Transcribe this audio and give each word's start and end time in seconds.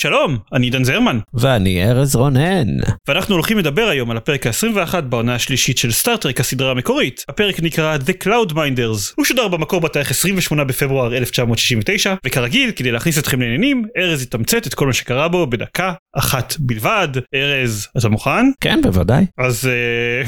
שלום, 0.00 0.38
אני 0.52 0.66
עידן 0.66 0.84
זרמן, 0.84 1.18
ואני 1.34 1.84
ארז 1.84 2.16
רונן. 2.16 2.66
ואנחנו 3.08 3.34
הולכים 3.34 3.58
לדבר 3.58 3.88
היום 3.88 4.10
על 4.10 4.16
הפרק 4.16 4.46
ה-21 4.46 5.00
בעונה 5.00 5.34
השלישית 5.34 5.78
של 5.78 5.92
סטארטרק 5.92 6.40
הסדרה 6.40 6.70
המקורית. 6.70 7.24
הפרק 7.28 7.60
נקרא 7.62 7.96
The 7.96 8.24
Cloud 8.24 8.52
Minders. 8.52 9.12
הוא 9.16 9.24
שודר 9.24 9.48
במקור 9.48 9.80
בתאריך 9.80 10.10
28 10.10 10.64
בפברואר 10.64 11.16
1969, 11.16 12.14
וכרגיל, 12.26 12.70
כדי 12.70 12.90
להכניס 12.90 13.18
אתכם 13.18 13.40
לעניינים, 13.40 13.84
ארז 13.98 14.22
יתמצת 14.22 14.66
את 14.66 14.74
כל 14.74 14.86
מה 14.86 14.92
שקרה 14.92 15.28
בו 15.28 15.46
בדקה 15.46 15.92
אחת 16.16 16.54
בלבד. 16.58 17.08
ארז, 17.34 17.88
אתה 17.98 18.08
מוכן? 18.08 18.46
כן, 18.60 18.80
בוודאי. 18.82 19.26
אז 19.38 19.68
אה, 19.68 20.22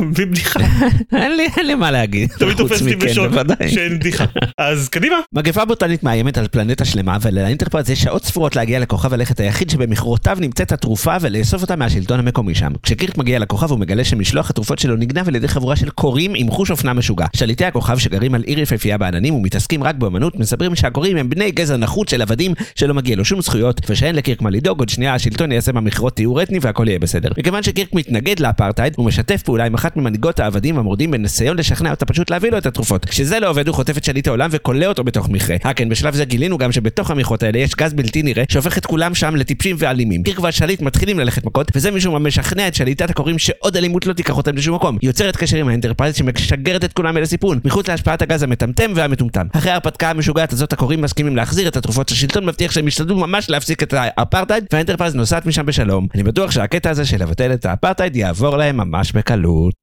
בבדיחה. 0.18 0.60
אין 1.22 1.36
לי, 1.36 1.46
אין 1.56 1.66
לי 1.66 1.74
מה 1.74 1.90
להגיד. 1.90 2.30
תמיד 2.38 2.56
חוץ 2.56 2.82
מכן, 2.82 3.28
בוודאי. 3.28 3.68
שאין 3.68 3.98
בדיחה. 3.98 4.24
אז 4.58 4.88
קדימה. 4.88 5.16
מגפה 5.34 5.64
בוטנית 5.64 6.02
מאיימת 6.02 6.38
על 6.38 6.48
פלנטה 6.48 6.84
שלמה, 6.84 7.16
ולאינטרפרט 7.22 7.88
יש 7.88 8.02
שעות 8.02 8.24
ספורות 8.24 8.56
להגיע 8.56 8.78
לכוכב 8.78 9.07
הלכת 9.12 9.40
היחיד 9.40 9.70
שבמכרותיו 9.70 10.38
נמצאת 10.40 10.72
התרופה 10.72 11.16
ולאסוף 11.20 11.62
אותה 11.62 11.76
מהשלטון 11.76 12.18
המקומי 12.18 12.54
שם. 12.54 12.72
כשקירק 12.82 13.18
מגיע 13.18 13.38
לכוכב 13.38 13.70
הוא 13.70 13.78
מגלה 13.78 14.04
שמשלוח 14.04 14.50
התרופות 14.50 14.78
שלו 14.78 14.96
נגנב 14.96 15.28
על 15.28 15.36
ידי 15.36 15.48
חבורה 15.48 15.76
של 15.76 15.90
קוראים 15.90 16.32
עם 16.36 16.50
חוש 16.50 16.70
אופנה 16.70 16.92
משוגע. 16.92 17.26
שליטי 17.36 17.64
הכוכב 17.64 17.98
שגרים 17.98 18.34
על 18.34 18.42
עיר 18.42 18.58
יפהפייה 18.58 18.98
בעננים 18.98 19.34
ומתעסקים 19.34 19.84
רק 19.84 19.94
באמנות, 19.94 20.36
מספרים 20.36 20.74
שהכורים 20.74 21.16
הם 21.16 21.30
בני 21.30 21.50
גזע 21.50 21.76
נחות 21.76 22.08
של 22.08 22.22
עבדים 22.22 22.54
שלא 22.74 22.94
מגיע 22.94 23.16
לו 23.16 23.24
שום 23.24 23.40
זכויות, 23.42 23.80
ושאין 23.90 24.14
לקירק 24.14 24.42
מה 24.42 24.50
לדאוג, 24.50 24.78
עוד 24.78 24.88
שנייה 24.88 25.14
השלטון 25.14 25.52
יעשה 25.52 25.72
במכרות 25.72 26.14
טיהור 26.14 26.42
אתני 26.42 26.58
והכל 26.62 26.88
יהיה 26.88 26.98
בסדר. 26.98 27.28
מכיוון 27.38 27.62
שקירק 27.62 27.94
מתנגד 27.94 28.40
לאפרטהייד, 28.40 28.94
הוא 28.96 29.06
משתף 29.06 29.42
פעולה 29.42 29.64
עם 29.64 29.74
אחת 29.74 29.96
ממנהיגות 29.96 30.40
העבדים 30.40 30.78
המורדים 30.78 31.10
בניסיון 31.10 31.56
לשכנע 31.56 31.90
אותה 31.90 32.06
פשוט 32.06 32.30
להביא 32.30 32.50
לו 32.50 32.58
את 32.58 32.66
התרופות. 32.66 33.04
כשזה 33.04 33.40
לא 33.40 33.50
עובד 33.50 33.68
הוא 33.68 33.74
חוטף 33.74 33.96
את 33.96 34.04
שליט 34.04 34.28
העולם 34.28 34.48
וכולא 34.52 34.86
אותו 34.86 35.04
בתוך 35.04 35.28
מכרה. 35.28 35.56
אה 35.66 35.74
כן, 35.74 35.88
בשלב 35.88 36.14
זה 36.14 36.24
גילינו 36.24 36.58
גם 36.58 36.72
שבתוך 36.72 37.10
המכרות 37.10 37.42
האלה 37.42 37.58
יש 37.58 37.74
גז 37.74 37.94
בלתי 37.94 38.22
נראה 38.22 38.44
שהופך 38.48 38.78
את 38.78 38.86
שם 39.14 39.36
לטיפשים 39.36 39.76
ואלימים. 39.78 40.22
קירק 40.22 40.38
והשליט 40.38 40.82
מתחילים 40.82 41.18
ללכת 41.18 41.44
מכות, 41.44 41.70
וזה 41.74 41.90
משום 41.90 42.12
מה 42.12 42.18
משכנע 42.18 42.68
את 42.68 42.74
שליטת 42.74 43.10
הכורים 43.10 43.38
שעוד 43.38 43.76
אלימות 43.76 44.06
לא 44.06 44.12
תיקח 44.12 44.36
אותם 44.36 44.56
לשום 44.56 44.74
מקום. 44.74 44.98
היא 45.00 45.08
יוצרת 45.08 45.36
קשר 45.36 45.56
עם 45.56 45.68
האנטרפרייז 45.68 46.14
שמשגרת 46.16 46.84
את 46.84 46.92
כולם 46.92 47.16
אל 47.16 47.22
הסיפון, 47.22 47.60
מחוץ 47.64 47.88
להשפעת 47.88 48.22
הגז 48.22 48.42
המטמטם 48.42 48.92
והמטומטם. 48.94 49.46
אחרי 49.52 49.70
ההרפתקה 49.70 50.10
המשוגעת 50.10 50.52
הזאת 50.52 50.72
הכורים 50.72 51.00
מסכימים 51.00 51.36
להחזיר 51.36 51.68
את 51.68 51.76
התרופות 51.76 52.08
שהשלטון 52.08 52.46
מבטיח 52.46 52.72
שהם 52.72 52.88
ישתדלו 52.88 53.16
ממש 53.16 53.50
להפסיק 53.50 53.82
את 53.82 53.94
האפרטהייד, 53.96 54.64
והאנטרפרייז 54.72 55.14
נוסעת 55.14 55.46
משם 55.46 55.66
בשלום. 55.66 56.06
אני 56.14 56.22
בטוח 56.22 56.50
שהקטע 56.50 56.90
הזה 56.90 57.04
של 57.04 57.22
לבטל 57.22 57.52
את 57.52 57.66
האפרטהייד 57.66 58.16
יעבור 58.16 58.56
להם 58.56 58.76
ממש 58.76 59.12
בקלות. 59.12 59.74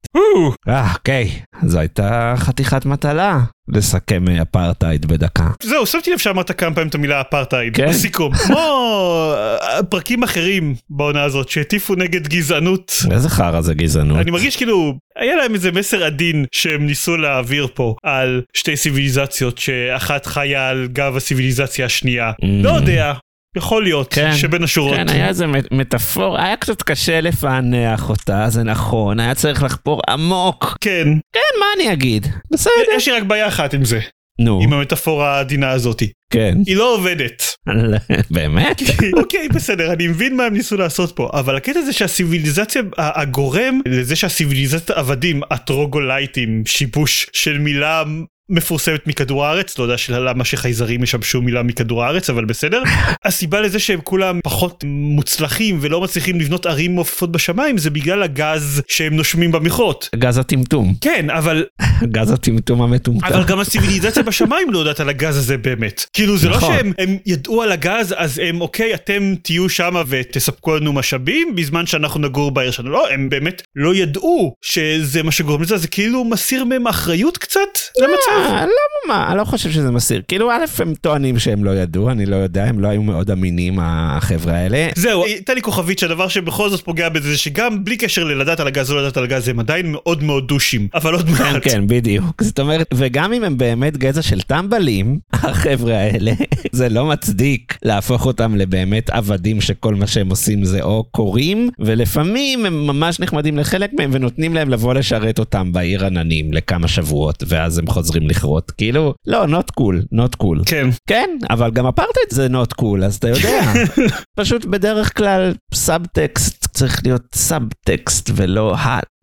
אה, 0.68 0.92
אוקיי, 0.94 1.30
זו 1.66 1.78
הייתה 1.78 2.34
חתיכת 2.36 2.86
מטלה. 2.86 3.40
לסכם 3.68 4.28
אה, 4.28 4.42
אפרטהייד 4.42 5.06
בדקה. 5.06 5.48
זהו, 5.62 5.86
שמתי 5.86 6.12
לב 6.12 6.18
שאמרת 6.18 6.50
כמה 6.50 6.74
פעמים 6.74 6.88
את 6.88 6.94
המילה 6.94 7.20
אפרטהייד 7.20 7.76
כן. 7.76 7.88
בסיכום. 7.88 8.34
כמו 8.34 9.34
אה, 9.62 9.82
פרקים 9.82 10.22
אחרים 10.22 10.74
בעונה 10.90 11.22
הזאת 11.22 11.48
שהטיפו 11.48 11.94
נגד 11.94 12.28
גזענות. 12.28 12.92
איזה 13.10 13.28
חרא 13.28 13.60
זה 13.60 13.74
גזענות. 13.74 14.18
אני 14.18 14.30
מרגיש 14.30 14.56
כאילו 14.56 14.94
היה 15.16 15.36
להם 15.36 15.54
איזה 15.54 15.72
מסר 15.72 16.04
עדין 16.04 16.44
שהם 16.52 16.86
ניסו 16.86 17.16
להעביר 17.16 17.66
פה 17.74 17.94
על 18.02 18.42
שתי 18.52 18.76
ציוויליזציות 18.76 19.58
שאחת 19.58 20.26
חיה 20.26 20.68
על 20.68 20.88
גב 20.92 21.16
הציוויליזציה 21.16 21.86
השנייה. 21.86 22.32
לא 22.62 22.70
יודע, 22.70 23.12
יכול 23.56 23.82
להיות 23.82 24.14
כן, 24.14 24.34
שבין 24.36 24.62
השורות. 24.62 24.96
כן, 24.96 25.08
היה 25.08 25.28
איזה 25.28 25.46
מט- 25.46 25.72
מטאפורה, 25.72 26.44
היה 26.46 26.56
קצת 26.56 26.82
קשה 26.82 27.20
לפענח 27.20 28.08
אותה, 28.10 28.44
זה 28.48 28.62
נכון, 28.62 29.20
היה 29.20 29.34
צריך 29.34 29.62
לחפור 29.62 30.00
עמוק. 30.10 30.76
כן, 30.80 31.08
כן, 31.32 31.58
מה 31.60 31.66
אני 31.76 31.92
אגיד? 31.92 32.26
בסדר. 32.52 32.72
יש 32.96 33.08
לי 33.08 33.14
רק 33.14 33.22
בעיה 33.22 33.48
אחת 33.48 33.74
עם 33.74 33.84
זה, 33.84 34.00
נו, 34.40 34.60
עם 34.62 34.72
המטאפורה 34.72 35.36
העדינה 35.36 35.70
הזאתי. 35.70 36.10
כן. 36.32 36.58
היא 36.66 36.76
לא 36.76 36.94
עובדת. 36.94 37.42
באמת? 38.30 38.82
אוקיי 39.18 39.48
בסדר 39.48 39.92
אני 39.92 40.06
מבין 40.08 40.36
מה 40.36 40.44
הם 40.44 40.54
ניסו 40.54 40.76
לעשות 40.76 41.16
פה 41.16 41.30
אבל 41.32 41.56
הקטע 41.56 41.80
זה 41.82 41.92
שהסיביליזציה 41.92 42.82
הגורם 42.98 43.80
לזה 43.88 44.16
שהסיביליזציית 44.16 44.90
עבדים 44.90 45.40
הטרוגולייטים 45.50 46.62
שיבוש 46.66 47.26
של 47.32 47.58
מילה 47.58 48.02
מפורסמת 48.48 49.06
מכדור 49.06 49.46
הארץ 49.46 49.78
לא 49.78 49.84
יודע 49.84 49.96
למה 50.08 50.44
שחייזרים 50.44 51.02
ישמשו 51.02 51.42
מילה 51.42 51.62
מכדור 51.62 52.04
הארץ 52.04 52.30
אבל 52.30 52.44
בסדר 52.44 52.82
הסיבה 53.24 53.60
לזה 53.60 53.78
שהם 53.78 54.00
כולם 54.04 54.40
פחות 54.44 54.84
מוצלחים 54.86 55.78
ולא 55.80 56.00
מצליחים 56.00 56.40
לבנות 56.40 56.66
ערים 56.66 56.94
מעופפות 56.94 57.32
בשמיים 57.32 57.78
זה 57.78 57.90
בגלל 57.90 58.22
הגז 58.22 58.82
שהם 58.88 59.16
נושמים 59.16 59.52
במכרות 59.52 60.08
גז 60.14 60.38
הטמטום, 60.38 60.94
כן 61.00 61.30
אבל 61.30 61.64
גז 62.14 62.30
הטמטום 62.30 62.82
המטומטם. 62.82 63.26
אבל 63.26 63.44
גם 63.44 63.58
הציוויליזציה 63.58 64.22
בשמיים 64.22 64.72
לא 64.72 64.78
יודעת 64.78 65.00
על 65.00 65.08
הגז 65.08 65.36
הזה 65.36 65.58
באמת. 65.58 66.06
כאילו 66.12 66.38
זה 66.38 66.48
לא 66.48 66.56
נכון. 66.56 66.74
שהם 66.74 66.92
הם 66.98 67.16
ידעו 67.26 67.62
על 67.62 67.72
הגז 67.72 68.14
אז 68.16 68.38
הם 68.38 68.60
אוקיי 68.60 68.94
אתם 68.94 69.34
תהיו 69.42 69.68
שמה 69.68 70.02
ותספקו 70.08 70.76
לנו 70.76 70.92
משאבים 70.92 71.56
בזמן 71.56 71.86
שאנחנו 71.86 72.20
נגור 72.20 72.50
בעיר 72.50 72.70
שלנו. 72.70 72.90
לא 72.90 73.10
הם 73.10 73.28
באמת 73.28 73.62
לא 73.76 73.94
ידעו 73.94 74.54
שזה 74.62 75.22
מה 75.22 75.32
שגורם 75.32 75.62
לזה 75.62 75.76
זה 75.76 75.88
כאילו 75.88 76.24
מסיר 76.24 76.64
מהם 76.64 76.86
אחריות 76.86 77.38
קצת 77.38 77.78
למצב. 77.98 78.35
לא 78.66 78.86
מה, 79.08 79.28
אני 79.28 79.38
לא 79.38 79.44
חושב 79.44 79.70
שזה 79.70 79.90
מסיר. 79.90 80.22
כאילו, 80.28 80.50
א', 80.50 80.64
הם 80.78 80.94
טוענים 80.94 81.38
שהם 81.38 81.64
לא 81.64 81.70
ידעו, 81.70 82.10
אני 82.10 82.26
לא 82.26 82.36
יודע, 82.36 82.64
הם 82.64 82.80
לא 82.80 82.88
היו 82.88 83.02
מאוד 83.02 83.30
אמינים, 83.30 83.78
החבר'ה 83.82 84.54
האלה. 84.54 84.88
זהו, 84.94 85.24
הייתה 85.24 85.54
לי 85.54 85.62
כוכבית 85.62 85.98
שהדבר 85.98 86.28
שבכל 86.28 86.70
זאת 86.70 86.80
פוגע 86.80 87.08
בזה 87.08 87.30
זה 87.30 87.38
שגם 87.38 87.84
בלי 87.84 87.96
קשר 87.96 88.24
ללדעת 88.24 88.60
על 88.60 88.66
הגז 88.66 88.90
או 88.90 88.96
לא 88.96 89.02
לדעת 89.02 89.16
על 89.16 89.24
הגז 89.24 89.48
הם 89.48 89.60
עדיין 89.60 89.92
מאוד 89.92 90.22
מאוד 90.22 90.48
דושים 90.48 90.88
אבל 90.94 91.14
עוד 91.14 91.26
כן, 91.26 91.32
מעט. 91.32 91.62
כן, 91.62 91.86
בדיוק. 91.86 92.42
זאת 92.42 92.60
אומרת, 92.60 92.86
וגם 92.94 93.32
אם 93.32 93.44
הם 93.44 93.58
באמת 93.58 93.96
גזע 93.96 94.22
של 94.22 94.40
טמבלים, 94.40 95.18
החבר'ה 95.32 95.96
האלה, 95.96 96.32
זה 96.72 96.88
לא 96.88 97.06
מצדיק 97.06 97.78
להפוך 97.82 98.26
אותם 98.26 98.56
לבאמת 98.56 99.10
עבדים 99.10 99.60
שכל 99.60 99.94
מה 99.94 100.06
שהם 100.06 100.30
עושים 100.30 100.64
זה 100.64 100.82
או 100.82 101.04
כורים, 101.10 101.70
ולפעמים 101.78 102.66
הם 102.66 102.86
ממש 102.86 103.20
נחמדים 103.20 103.58
לחלק 103.58 103.90
מהם 103.98 104.10
ונותנים 104.12 104.54
להם 104.54 104.68
לבוא 104.68 104.94
לשרת 104.94 105.38
אותם 105.38 105.72
בעיר 105.72 106.06
עננים 106.06 106.52
לכמה 106.52 106.88
שבועות, 106.88 107.44
ואז 107.48 107.78
הם 107.78 107.86
חוזרים 107.86 108.25
לכרות. 108.26 108.70
כאילו, 108.70 109.14
לא, 109.26 109.44
not 109.44 109.80
cool, 109.80 110.14
not 110.14 110.42
cool. 110.42 110.64
כן. 110.66 110.88
כן, 111.08 111.30
אבל 111.50 111.70
גם 111.70 111.86
אפרטהייד 111.86 112.28
זה 112.30 112.46
not 112.46 112.82
cool, 112.82 113.04
אז 113.04 113.16
אתה 113.16 113.28
יודע. 113.28 113.72
פשוט 114.40 114.64
בדרך 114.64 115.16
כלל 115.16 115.54
סאבטקסט 115.74 116.66
צריך 116.76 117.00
להיות 117.04 117.22
סאבטקסט 117.34 118.30
ולא 118.34 118.74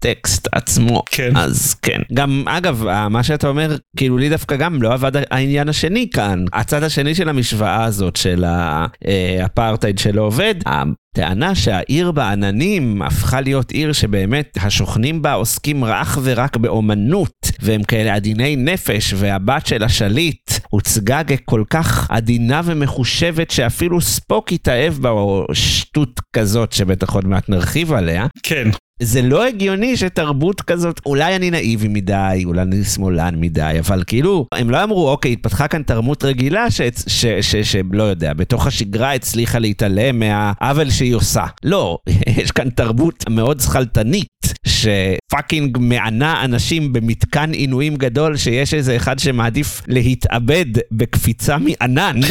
הטקסט 0.06 0.48
עצמו. 0.52 1.04
כן. 1.06 1.36
אז 1.36 1.74
כן. 1.74 2.02
גם, 2.14 2.44
אגב, 2.48 2.88
אה, 2.88 3.10
מה 3.10 3.24
שאתה 3.24 3.48
אומר, 3.48 3.78
כאילו 3.98 4.18
לי 4.18 4.30
דווקא 4.30 4.56
גם 4.56 4.82
לא 4.82 4.94
עבד 4.94 5.12
העניין 5.32 5.70
השני 5.70 6.10
כאן. 6.14 6.46
הצד 6.54 6.84
השני 6.84 7.16
של 7.16 7.30
המשוואה 7.30 7.84
הזאת 7.84 8.16
של 8.16 8.44
האפרטהייד 8.48 10.00
שלא 10.00 10.22
עובד, 10.22 10.56
הטענה 10.66 11.56
שהעיר 11.56 12.12
בעננים 12.12 13.02
הפכה 13.02 13.42
להיות 13.42 13.72
עיר 13.72 13.94
שבאמת 13.94 14.58
השוכנים 14.62 15.22
בה 15.22 15.34
עוסקים 15.34 15.84
אך 15.84 16.20
ורק 16.24 16.58
באומנות, 16.58 17.34
והם 17.62 17.84
כאלה 17.84 18.16
עדיני 18.16 18.56
נפש, 18.56 19.14
והבת 19.18 19.68
של 19.68 19.84
השליט 19.84 20.52
הוצגה 20.70 21.24
ככל 21.24 21.64
כך 21.70 22.12
עדינה 22.12 22.62
ומחושבת 22.66 23.52
שאפילו 23.52 24.02
ספוק 24.02 24.52
התאהב 24.52 24.94
בה, 24.94 25.10
או 25.10 25.46
שטות 25.54 26.20
כזאת 26.36 26.72
שבטח 26.72 27.14
עוד 27.14 27.28
מעט 27.28 27.50
נרחיב 27.50 27.94
עליה. 27.94 28.28
כן. 28.44 28.68
זה 29.02 29.22
לא 29.22 29.48
הגיוני 29.48 29.98
שתרבות 29.98 30.62
כזאת, 30.62 31.02
אולי 31.06 31.36
אני 31.36 31.52
נאיבי 31.52 31.88
מדי, 31.88 32.42
אולי 32.46 32.62
אני 32.62 32.84
שמאלן 32.84 33.36
מדי, 33.42 33.76
אבל 33.80 34.04
כאילו, 34.08 34.48
הם 34.54 34.70
לא 34.70 34.84
אמרו, 34.84 35.10
אוקיי, 35.10 35.32
התפתחה 35.32 35.68
כאן 35.68 35.84
תרבות 35.84 36.24
רגילה 36.24 36.72
ש- 36.72 36.82
ש- 37.08 37.26
ש- 37.26 37.56
ש- 37.56 37.76
לא 37.92 38.04
יודע, 38.04 38.34
בתוך 38.34 38.68
השגרה 38.68 39.14
הצליחה 39.14 39.60
להתעלם 39.60 40.20
מהעוול 40.20 40.90
שהיא 40.90 41.16
עושה. 41.16 41.46
לא, 41.64 41.98
יש 42.42 42.52
כאן 42.52 42.70
תרבות 42.70 43.24
מאוד 43.30 43.60
שכלתנית, 43.60 44.28
שפאקינג 44.68 45.78
מענה 45.82 46.44
אנשים 46.46 46.94
במתקן 46.94 47.52
עינויים 47.52 47.96
גדול, 47.96 48.38
שיש 48.38 48.74
איזה 48.74 48.96
אחד 48.96 49.20
שמעדיף 49.20 49.82
להתאבד 49.88 50.66
בקפיצה 50.92 51.58
מענן. 51.58 52.20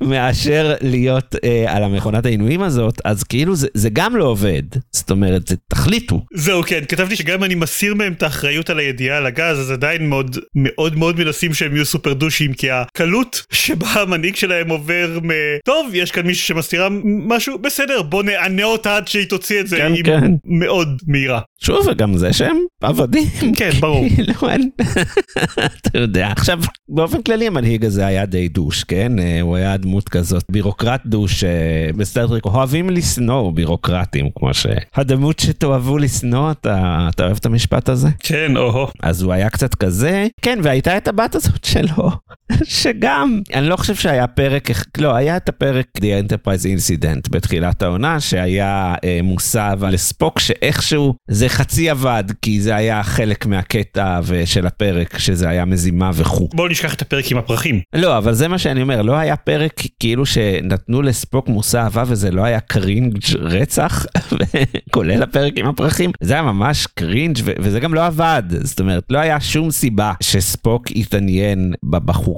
מאשר 0.00 0.74
להיות 0.80 1.34
אה, 1.44 1.76
על 1.76 1.84
המכונת 1.84 2.26
העינויים 2.26 2.62
הזאת, 2.62 3.00
אז 3.04 3.24
כאילו 3.24 3.56
זה, 3.56 3.68
זה 3.74 3.90
גם 3.92 4.16
לא 4.16 4.24
עובד. 4.24 4.62
זאת 4.92 5.10
אומרת, 5.10 5.48
זה, 5.48 5.56
תחליטו. 5.68 6.24
זהו 6.34 6.62
כן 6.62 6.80
כתבתי 6.88 7.16
שגם 7.16 7.34
אם 7.34 7.44
אני 7.44 7.54
מסיר 7.54 7.94
מהם 7.94 8.12
את 8.12 8.22
האחריות 8.22 8.70
על 8.70 8.78
הידיעה 8.78 9.16
על 9.16 9.26
הגז 9.26 9.60
אז 9.60 9.70
עדיין 9.70 10.08
מאוד 10.08 10.36
מאוד 10.54 10.96
מאוד 10.96 11.18
מנסים 11.18 11.54
שהם 11.54 11.74
יהיו 11.74 11.84
סופר 11.84 12.12
דושים 12.12 12.52
כי 12.52 12.70
הקלות 12.70 13.46
שבה 13.52 13.86
המנהיג 13.86 14.36
שלהם 14.36 14.68
עובר 14.68 15.18
מ... 15.22 15.30
טוב 15.64 15.90
יש 15.94 16.10
כאן 16.10 16.26
מישהו 16.26 16.46
שמסתירה 16.46 16.88
משהו 17.04 17.58
בסדר 17.58 18.02
בוא 18.02 18.22
נענה 18.22 18.64
אותה 18.64 18.96
עד 18.96 19.08
שהיא 19.08 19.26
תוציא 19.26 19.60
את 19.60 19.68
זה 19.68 19.76
כן, 19.76 19.92
היא 19.92 20.04
כן. 20.04 20.32
מאוד 20.44 21.02
מהירה. 21.06 21.40
שוב, 21.62 21.86
וגם 21.86 22.16
זה 22.16 22.32
שהם 22.32 22.56
עבדים. 22.82 23.28
כן 23.58 23.70
ברור. 23.80 24.06
כאילו, 24.14 24.32
אתה 25.66 25.98
יודע. 25.98 26.28
עכשיו, 26.36 26.58
באופן 26.88 27.22
כללי 27.22 27.46
המנהיג 27.46 27.84
הזה 27.84 28.06
היה 28.06 28.26
די 28.26 28.48
דוש, 28.48 28.84
כן? 28.84 29.18
אה, 29.18 29.40
הוא 29.40 29.56
היה 29.56 29.76
דמות 29.90 30.08
כזאת, 30.08 30.44
בירוקרט 30.50 31.00
דוש, 31.06 31.44
בסטאר 31.96 32.26
טרק 32.26 32.44
אוהבים 32.44 32.90
לשנוא 32.90 33.52
בירוקרטים, 33.52 34.30
כמו 34.36 34.50
שהדמות 34.54 35.38
שתאהבו 35.38 35.98
לשנוא, 35.98 36.50
אתה 36.50 37.08
אתה 37.14 37.24
אוהב 37.24 37.36
את 37.36 37.46
המשפט 37.46 37.88
הזה? 37.88 38.08
כן 38.18 38.56
או 38.56 38.88
אז 39.02 39.22
הוא 39.22 39.32
היה 39.32 39.50
קצת 39.50 39.74
כזה, 39.74 40.26
כן, 40.42 40.58
והייתה 40.62 40.96
את 40.96 41.08
הבת 41.08 41.34
הזאת 41.34 41.64
שלו, 41.64 42.10
שגם, 42.80 43.40
אני 43.54 43.68
לא 43.68 43.76
חושב 43.76 43.94
שהיה 43.94 44.26
פרק, 44.26 44.70
לא, 44.98 45.14
היה 45.14 45.36
את 45.36 45.48
הפרק 45.48 45.86
The 45.98 46.00
Enterprise 46.00 46.64
Incident 46.64 47.30
בתחילת 47.30 47.82
העונה, 47.82 48.20
שהיה 48.20 48.94
אה, 49.04 49.20
מוסב 49.22 49.78
על 49.82 49.96
ספוק, 49.96 50.38
שאיכשהו 50.38 51.14
זה 51.30 51.48
חצי 51.48 51.90
עבד, 51.90 52.24
כי 52.42 52.60
זה 52.60 52.76
היה 52.76 53.02
חלק 53.02 53.46
מהקטע 53.46 54.20
של 54.44 54.66
הפרק, 54.66 55.18
שזה 55.18 55.48
היה 55.48 55.64
מזימה 55.64 56.10
וכו'. 56.14 56.48
בואו 56.54 56.68
נשכח 56.68 56.94
את 56.94 57.02
הפרק 57.02 57.30
עם 57.30 57.38
הפרחים. 57.38 57.80
לא, 57.94 58.18
אבל 58.18 58.32
זה 58.32 58.48
מה 58.48 58.58
שאני 58.58 58.82
אומר, 58.82 59.02
לא 59.02 59.16
היה 59.16 59.36
פרק 59.36 59.82
כאילו 60.00 60.26
שנתנו 60.26 61.02
לספוק 61.02 61.48
מושא 61.48 61.78
אהבה 61.78 62.02
וזה 62.06 62.30
לא 62.30 62.44
היה 62.44 62.60
קרינג' 62.60 63.18
רצח, 63.38 64.06
כולל 64.94 65.22
הפרק 65.22 65.52
עם 65.56 65.66
הפרחים, 65.66 66.10
זה 66.20 66.32
היה 66.32 66.42
ממש 66.42 66.86
קרינג' 66.86 67.38
וזה 67.44 67.80
גם 67.80 67.94
לא 67.94 68.06
עבד, 68.06 68.42
זאת 68.62 68.80
אומרת, 68.80 69.04
לא 69.10 69.18
היה 69.18 69.40
שום 69.40 69.70
סיבה 69.70 70.12
שספוק 70.22 70.90
יתעניין 70.90 71.72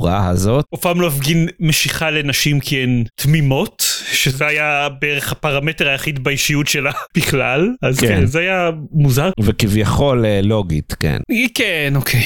בבחורה 0.02 0.28
הזאת. 0.28 0.64
אף 0.74 0.80
פעם 0.80 1.00
לא 1.00 1.06
הפגין 1.06 1.48
משיכה 1.60 2.10
לנשים 2.10 2.60
כי 2.60 2.82
הן 2.82 3.04
תמימות 3.14 4.02
שזה 4.12 4.46
היה 4.46 4.88
בערך 5.00 5.32
הפרמטר 5.32 5.88
היחיד 5.88 6.24
באישיות 6.24 6.68
שלה 6.68 6.92
בכלל 7.16 7.68
אז 7.82 8.00
כן. 8.00 8.06
כן 8.06 8.26
זה 8.26 8.38
היה 8.38 8.70
מוזר. 8.92 9.30
וכביכול 9.40 10.24
אה, 10.26 10.40
לוגית, 10.42 10.94
כן. 11.00 11.18
כן 11.54 11.92
אוקיי. 11.96 12.22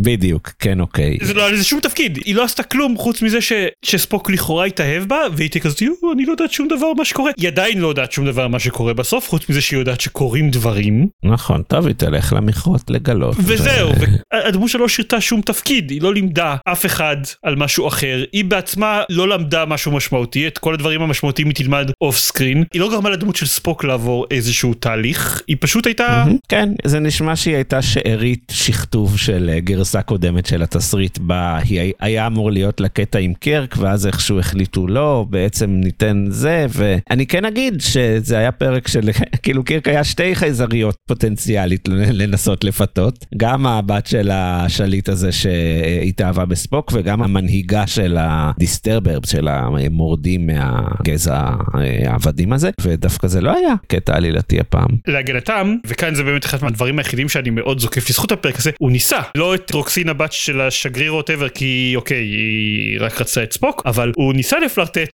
בדיוק, 0.00 0.52
כן 0.58 0.80
אוקיי. 0.80 1.18
זה 1.22 1.34
לא 1.34 1.42
היה 1.42 1.52
לזה 1.52 1.64
שום 1.64 1.80
תפקיד 1.80 2.18
היא 2.24 2.34
לא 2.34 2.44
עשתה 2.44 2.62
כלום 2.62 2.96
חוץ 2.96 3.22
מזה 3.22 3.40
ש, 3.40 3.52
שספוק 3.84 4.30
לכאורה 4.30 4.64
התאהב 4.64 5.04
בה 5.04 5.18
והיא 5.32 5.50
תהיה 5.50 5.62
כזאת 5.62 5.82
"יו, 5.82 5.92
אני 6.12 6.24
לא 6.24 6.30
יודעת 6.30 6.52
שום 6.52 6.68
דבר 6.68 6.92
מה 6.96 7.04
שקורה 7.04 7.30
היא 7.36 7.48
עדיין 7.48 7.78
לא 7.78 7.88
יודעת 7.88 8.12
שום 8.12 8.26
דבר 8.26 8.48
מה 8.48 8.58
שקורה 8.58 8.94
בסוף 8.94 9.28
חוץ 9.28 9.48
מזה 9.48 9.60
שהיא 9.60 9.78
יודעת 9.78 10.00
שקורים 10.00 10.50
דברים 10.50 11.06
נכון, 11.24 11.62
טוב, 11.62 11.86
היא 11.86 11.94
תלך 11.94 12.32
למכרות 12.32 12.90
לגלות. 12.90 13.36
וזהו 13.38 13.90
ו- 14.00 14.04
והדמות 14.34 14.70
שלה 14.70 14.80
לא 14.80 14.88
שירתה 14.88 15.20
שום 15.20 15.40
תפקיד 15.40 15.90
היא 15.90 16.02
לא 16.02 16.14
לימדה 16.14 16.56
אף 16.64 16.86
אחד 16.86 17.16
על 17.42 17.56
משהו 17.56 17.88
אחר 17.88 18.24
היא 18.32 18.44
בעצמה 18.44 19.02
לא 19.10 19.28
למדה 19.28 19.64
משהו 19.64 19.92
משמעותי 19.92 20.46
את 20.46 20.58
כל 20.58 20.74
הדברים 20.74 21.02
המשמעותיים 21.02 21.48
היא 21.48 21.54
תלמד 21.54 21.90
off 22.00 22.18
screen 22.18 22.64
היא 22.72 22.80
לא 22.80 22.90
גרמה 22.90 23.10
לדמות 23.10 23.36
של 23.36 23.46
ספוק 23.46 23.84
לעבור 23.84 24.26
איזשהו 24.30 24.74
תהליך 24.74 25.42
היא 25.48 25.56
פשוט 25.60 25.86
הייתה. 25.86 26.24
כן, 26.48 26.68
זה 26.84 27.00
נשמע 27.00 27.36
שהיא 27.36 27.54
הייתה 27.54 27.82
שארית 27.82 28.52
שכתוב 28.52 29.18
של 29.18 29.50
אה, 29.52 29.60
גרסה 29.86 30.02
קודמת 30.02 30.46
של 30.46 30.62
התסריט 30.62 31.18
בה 31.18 31.58
היא 31.58 31.92
היה 32.00 32.26
אמור 32.26 32.50
להיות 32.50 32.80
לה 32.80 32.88
קטע 32.88 33.18
עם 33.18 33.34
קרק 33.34 33.74
ואז 33.78 34.06
איכשהו 34.06 34.38
החליטו 34.38 34.86
לא, 34.86 35.26
בעצם 35.30 35.70
ניתן 35.70 36.24
זה, 36.28 36.66
ואני 36.70 37.26
כן 37.26 37.44
אגיד 37.44 37.80
שזה 37.80 38.38
היה 38.38 38.52
פרק 38.52 38.88
של 38.88 39.10
כאילו 39.42 39.64
קרק 39.64 39.88
היה 39.88 40.04
שתי 40.04 40.34
חייזריות 40.34 40.96
פוטנציאלית 41.08 41.88
לנסות 41.88 42.64
לפתות, 42.64 43.26
גם 43.36 43.66
הבת 43.66 44.06
של 44.06 44.30
השליט 44.32 45.08
הזה 45.08 45.32
שהתאהבה 45.32 46.44
בספוק 46.44 46.92
וגם 46.94 47.22
המנהיגה 47.22 47.86
של 47.86 48.16
הדיסטרבר, 48.20 49.18
של 49.26 49.48
המורדים 49.48 50.46
מהגזע 50.46 51.50
העבדים 51.74 52.52
הזה, 52.52 52.70
ודווקא 52.80 53.28
זה 53.28 53.40
לא 53.40 53.56
היה 53.56 53.74
קטע 53.86 54.16
עלילתי 54.16 54.60
הפעם. 54.60 54.90
להגנתם 55.06 55.76
וכאן 55.86 56.14
זה 56.14 56.22
באמת 56.22 56.44
אחד 56.44 56.58
מהדברים 56.62 56.98
היחידים 56.98 57.28
שאני 57.28 57.50
מאוד 57.50 57.78
זוקף 57.78 58.10
לזכות 58.10 58.32
הפרק 58.32 58.58
הזה 58.58 58.70
הוא 58.78 58.90
ניסה 58.90 59.20
לא 59.34 59.54
את 59.54 59.70
דרוקסין 59.76 60.08
הבת 60.08 60.32
של 60.32 60.60
השגריר 60.60 61.14
whatever 61.14 61.48
כי 61.48 61.92
אוקיי 61.96 62.24
היא 62.24 63.00
רק 63.00 63.20
רצתה 63.20 63.42
את 63.42 63.52
ספוק 63.52 63.82
אבל 63.86 64.12
הוא 64.16 64.34
ניסה 64.34 64.58
לפלרטט 64.58 65.08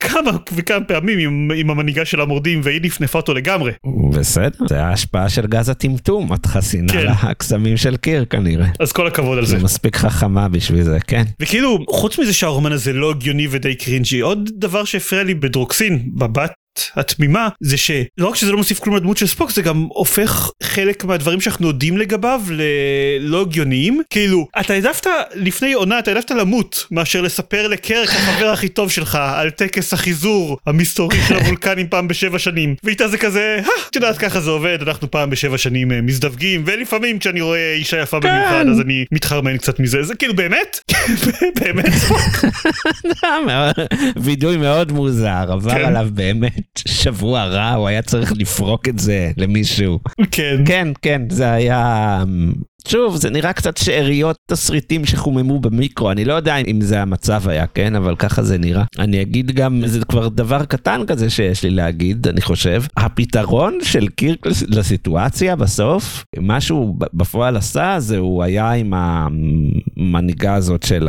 כמה 0.00 0.30
וכמה 0.54 0.84
פעמים 0.84 1.18
עם, 1.18 1.50
עם 1.56 1.70
המנהיגה 1.70 2.04
של 2.04 2.20
המורדים 2.20 2.60
והיא 2.64 2.80
נפנפה 2.82 3.18
אותו 3.18 3.34
לגמרי 3.34 3.72
בסדר, 4.12 4.66
זה 4.68 4.84
ההשפעה 4.84 5.28
של 5.28 5.46
גז 5.46 5.68
הטמטום, 5.68 6.32
את 6.34 6.46
חסינה 6.46 6.92
כן. 6.92 7.06
לקסמים 7.30 7.76
של 7.76 7.96
קירק 7.96 8.24
כנראה. 8.24 8.66
אז 8.80 8.92
כל 8.92 9.06
הכבוד 9.06 9.38
על 9.38 9.44
זה. 9.44 9.58
זה 9.58 9.64
מספיק 9.64 9.96
חכמה 9.96 10.48
בשביל 10.48 10.82
זה, 10.82 10.98
כן. 11.06 11.22
וכאילו 11.40 11.78
חוץ 11.90 12.18
מזה 12.18 12.32
שהרומן 12.32 12.72
הזה 12.72 12.92
לא 12.92 13.10
הגיוני 13.10 13.46
ודי 13.50 13.74
cringy 13.74 14.20
עוד 14.20 14.50
דבר 14.54 14.84
שהפריע 14.84 15.22
לי 15.22 15.34
בדרוקסין 15.34 16.02
בבת 16.14 16.52
התמימה 16.96 17.48
זה 17.60 17.76
שלא 17.76 17.98
רק 18.18 18.34
שזה 18.34 18.50
לא 18.52 18.56
מוסיף 18.56 18.78
כלום 18.78 18.96
לדמות 18.96 19.16
של 19.16 19.26
ספוק 19.26 19.50
זה 19.50 19.62
גם 19.62 19.86
הופך 19.90 20.50
חלק 20.62 21.04
מהדברים 21.04 21.40
שאנחנו 21.40 21.68
יודעים 21.68 21.98
לגביו 21.98 22.40
ללא 22.50 23.40
הגיוניים. 23.40 24.02
כאילו 24.10 24.48
אתה 24.60 24.72
העדפת 24.72 25.06
לפני 25.34 25.72
עונה 25.72 25.98
אתה 25.98 26.10
העדפת 26.10 26.30
למות 26.30 26.86
מאשר 26.90 27.20
לספר 27.20 27.68
לקרק 27.68 28.08
החבר 28.08 28.48
הכי 28.48 28.68
טוב 28.68 28.90
שלך 28.90 29.18
על 29.34 29.50
טקס 29.50 29.92
החיזור 29.92 30.58
המסתורי 30.66 31.16
של 31.28 31.34
הוולקנים 31.34 31.88
פעם 31.88 32.08
בשבע 32.08 32.38
שנים. 32.38 32.74
ואיתה 32.84 33.08
זה 33.08 33.18
כזה 33.18 33.60
"אה, 33.64 33.70
את 33.90 33.96
יודעת 33.96 34.18
ככה 34.18 34.40
זה 34.40 34.50
עובד 34.50 34.78
אנחנו 34.82 35.10
פעם 35.10 35.30
בשבע 35.30 35.58
שנים 35.58 35.92
אה, 35.92 36.00
מזדווגים 36.00 36.62
ולפעמים 36.66 37.18
כשאני 37.18 37.40
רואה 37.40 37.74
אישה 37.74 38.00
יפה 38.00 38.20
במיוחד 38.20 38.64
אז 38.70 38.80
אני 38.80 39.04
מתחרמן 39.12 39.58
קצת 39.58 39.80
מזה. 39.80 40.02
זה 40.02 40.14
כאילו 40.14 40.34
באמת? 40.34 40.80
באמת 41.60 41.92
וידוי 44.24 44.56
מאוד 44.56 44.92
מוזר, 44.92 45.52
עבר 45.52 45.70
כן. 45.70 45.84
עליו 45.84 46.08
באמת 46.12 46.61
שבוע 46.76 47.44
רע, 47.44 47.72
הוא 47.72 47.88
היה 47.88 48.02
צריך 48.02 48.32
לפרוק 48.36 48.88
את 48.88 48.98
זה 48.98 49.30
למישהו. 49.36 49.98
כן 50.30 50.56
כן, 50.66 50.88
כן, 51.02 51.22
זה 51.30 51.52
היה... 51.52 52.24
שוב, 52.88 53.16
זה 53.16 53.30
נראה 53.30 53.52
קצת 53.52 53.76
שאריות 53.76 54.36
תסריטים 54.50 55.04
שחוממו 55.04 55.60
במיקרו, 55.60 56.10
אני 56.10 56.24
לא 56.24 56.34
יודע 56.34 56.56
אם 56.56 56.80
זה 56.80 57.02
המצב 57.02 57.48
היה, 57.48 57.66
כן? 57.66 57.94
אבל 57.96 58.16
ככה 58.16 58.42
זה 58.42 58.58
נראה. 58.58 58.84
אני 58.98 59.22
אגיד 59.22 59.50
גם, 59.50 59.82
זה 59.86 60.04
כבר 60.04 60.28
דבר 60.28 60.64
קטן 60.64 61.00
כזה 61.06 61.30
שיש 61.30 61.62
לי 61.62 61.70
להגיד, 61.70 62.28
אני 62.28 62.40
חושב. 62.40 62.82
הפתרון 62.96 63.78
של 63.82 64.08
קירק 64.08 64.46
לס- 64.46 64.64
לסיטואציה 64.68 65.56
בסוף, 65.56 66.24
מה 66.38 66.60
שהוא 66.60 66.96
בפועל 67.14 67.56
עשה, 67.56 67.94
זה 67.98 68.18
הוא 68.18 68.42
היה 68.42 68.70
עם 68.70 68.92
המנהיגה 69.96 70.54
הזאת 70.54 70.82
של 70.82 71.08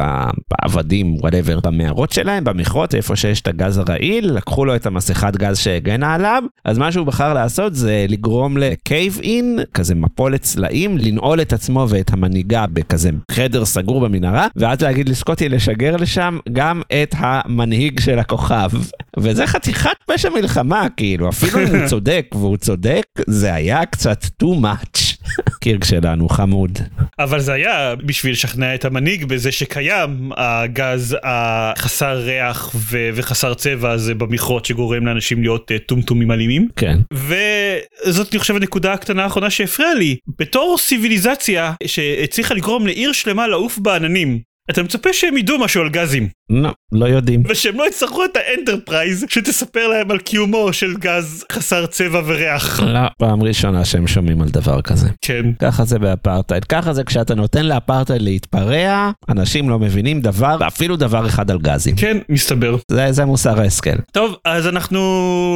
העבדים, 0.62 1.16
whatever, 1.16 1.60
במערות 1.64 2.12
שלהם, 2.12 2.44
במכרות, 2.44 2.96
איפה 2.96 3.16
שיש 3.16 3.42
את 3.42 3.48
הגז 3.48 3.78
הרעיל, 3.78 4.31
לקחו 4.34 4.66
לו 4.66 4.75
את 4.75 4.86
המסכת 4.86 5.36
גז 5.38 5.58
שהגנה 5.58 6.14
עליו, 6.14 6.44
אז 6.66 6.78
מה 6.78 6.92
שהוא 6.92 7.06
בחר 7.06 7.34
לעשות 7.34 7.75
זה 7.75 8.06
לגרום 8.10 8.58
ל 8.58 8.70
cave 8.70 9.20
in, 9.24 9.60
כזה 9.74 9.96
מפולת 9.96 10.44
סלעים, 10.44 10.98
לנעול 10.98 11.42
את 11.42 11.53
עצמו 11.63 11.86
ואת 11.89 12.13
המנהיגה 12.13 12.65
בכזה 12.67 13.10
חדר 13.32 13.65
סגור 13.65 14.01
במנהרה, 14.01 14.48
ואז 14.55 14.82
להגיד 14.82 15.10
לסקוטי 15.10 15.50
לשגר 15.50 15.96
לשם 15.96 16.38
גם 16.53 16.82
את 17.03 17.15
המנהיג 17.17 18.00
של 18.00 18.20
הכוכב. 18.20 18.70
וזה 19.17 19.48
חתיכת 19.48 19.89
פשע 20.05 20.29
מלחמה, 20.29 20.88
כאילו, 20.98 21.29
אפילו 21.29 21.60
אם 21.60 21.75
הוא 21.75 21.88
צודק, 21.88 22.25
והוא 22.36 22.58
צודק, 22.58 23.05
זה 23.27 23.53
היה 23.53 23.86
קצת 23.86 24.24
too 24.43 24.55
much. 24.62 25.17
קירק 25.62 25.84
שלנו, 25.84 26.29
חמוד. 26.29 26.79
אבל 27.20 27.39
זה 27.39 27.53
היה 27.53 27.96
בשביל 27.96 28.32
לשכנע 28.32 28.75
את 28.75 28.86
המנהיג 28.86 29.25
בזה 29.25 29.51
שקיים 29.51 30.32
הגז 30.38 31.17
החסר 31.24 32.17
ריח 32.17 32.72
ו- 32.75 33.10
וחסר 33.13 33.53
צבע 33.53 33.91
הזה 33.91 34.15
במכרות 34.15 34.65
שגורם 34.65 35.05
לאנשים 35.05 35.41
להיות 35.41 35.72
אה, 35.72 35.79
טומטומים 35.79 36.32
אלימים. 36.32 36.67
כן. 36.75 36.98
וזאת 37.13 38.32
אני 38.32 38.39
חושב 38.39 38.55
הנקודה 38.55 38.93
הקטנה 38.93 39.24
האחרונה 39.24 39.50
שהפריעה 39.50 39.93
לי 39.93 40.17
בתור 40.39 40.75
סיביליזציה 40.79 41.74
שהצליחה 41.86 42.53
לגרום 42.53 42.88
לעיר 42.88 43.12
שלמה 43.12 43.48
לעוף 43.48 43.77
בעננים. 43.77 44.52
אתה 44.70 44.84
מצפה 44.84 45.13
שהם 45.13 45.38
ידעו 45.38 45.60
משהו 45.60 45.82
על 45.82 45.89
גזים 45.89 46.29
לא, 46.50 46.70
לא 46.91 47.05
יודעים. 47.05 47.43
ושהם 47.50 47.77
לא 47.77 47.88
יצטרכו 47.88 48.25
את 48.25 48.38
האנטרפרייז 48.38 49.25
שתספר 49.29 49.88
להם 49.88 50.12
על 50.12 50.17
קיומו 50.17 50.74
של 50.74 50.93
גז 50.98 51.46
חסר 51.51 51.86
צבע 51.86 52.22
וריח. 52.25 52.79
לא, 52.79 53.00
פעם 53.17 53.43
ראשונה 53.43 53.86
שהם 53.86 54.08
שומעים 54.08 54.41
על 54.41 54.50
דבר 54.50 54.82
כזה. 54.82 55.10
כן. 55.22 55.46
ככה 55.60 55.86
זה 55.86 56.00
באפרטהייד, 56.00 56.65
ככה 56.65 56.93
זה 56.93 57.03
כשאתה 57.03 57.36
נותן 57.36 57.65
לאפרטהייד 57.65 58.22
להתפרע, 58.22 59.12
אנשים 59.29 59.70
לא 59.70 59.79
מבינים 59.79 60.22
דבר, 60.22 60.58
אפילו 60.67 60.96
דבר 60.96 61.27
אחד 61.27 61.51
על 61.51 61.60
גזים. 61.60 61.96
כן, 61.96 62.17
מסתבר. 62.29 62.75
זה, 62.91 63.12
זה 63.12 63.25
מוסר 63.25 63.60
ההשכל. 63.60 63.98
טוב, 64.12 64.36
אז 64.46 64.67
אנחנו 64.67 65.00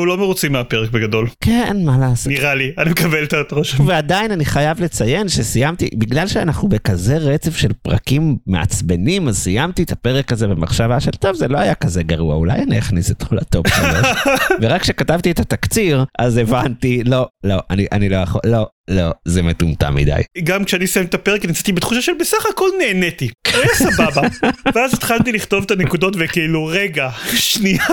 לא 0.08 0.18
מרוצים 0.18 0.52
מהפרק 0.52 0.90
בגדול. 0.90 1.28
כן, 1.42 1.78
מה 1.86 1.98
לעשות. 1.98 2.34
נראה 2.34 2.56
לי, 2.56 2.72
אני 2.78 2.90
מקבל 2.90 3.24
את 3.24 3.52
הרושם. 3.52 3.88
ועדיין 3.88 4.32
אני 4.32 4.46
חייב 4.46 4.82
לציין 4.82 5.30
שסיימתי, 5.30 5.90
בגלל 5.98 6.28
שאנחנו 6.28 6.68
בכזה 6.68 7.18
רצף 7.18 7.58
של 7.58 7.72
פרקים 7.82 8.38
מעצבנים 8.48 8.97
מצטיינים, 8.98 9.28
אז 9.28 9.38
סיימתי 9.38 9.84
את 9.84 9.92
הפרק 9.92 10.32
הזה 10.32 10.48
במחשבה 10.48 11.00
של 11.00 11.12
טוב, 11.12 11.36
זה 11.36 11.48
לא 11.48 11.58
היה 11.58 11.76
כזה 11.76 12.04
גרוע, 12.04 12.36
אולי 12.36 12.64
אני 12.64 12.80
אכניס 12.80 13.10
אותו 13.10 13.36
לטופ 13.36 13.68
שלוש. 13.68 14.08
ורק 14.62 14.82
כשכתבתי 14.82 15.32
את 15.32 15.40
התקציר, 15.40 16.06
אז 16.20 16.38
הבנתי, 16.38 17.04
לא, 17.04 17.28
לא, 17.44 17.56
אני, 17.70 17.88
אני 17.92 18.10
לא 18.10 18.16
יכול, 18.16 18.42
לא, 18.46 18.68
לא, 18.88 19.12
זה 19.26 19.42
מטומטם 19.42 19.96
מדי. 19.96 20.22
גם 20.44 20.64
כשאני 20.66 20.86
אסיים 20.86 21.06
את 21.06 21.14
הפרק 21.14 21.44
אני 21.44 21.52
יצאתי 21.52 21.72
בתחושה 21.72 22.02
של 22.02 22.12
בסך 22.20 22.46
הכל 22.54 22.70
נהניתי. 22.80 23.30
היה 23.54 23.68
סבבה. 23.74 24.22
ואז 24.76 24.94
התחלתי 24.94 25.32
לכתוב 25.32 25.64
את 25.64 25.72
הנקודות 25.72 26.14
וכאילו 26.20 26.66
רגע 26.66 27.10
שנייה 27.36 27.88